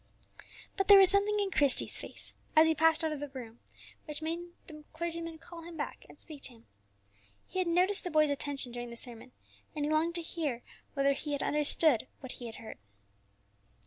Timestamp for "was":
0.97-1.11